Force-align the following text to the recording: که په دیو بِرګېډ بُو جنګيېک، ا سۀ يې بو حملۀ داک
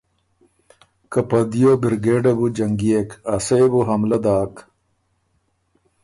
که 1.11 1.19
په 1.29 1.37
دیو 1.51 1.71
بِرګېډ 1.81 2.25
بُو 2.37 2.47
جنګيېک، 2.57 3.09
ا 3.33 3.35
سۀ 3.45 3.55
يې 3.61 3.67
بو 3.71 3.81
حملۀ 3.87 4.19
داک 4.25 4.53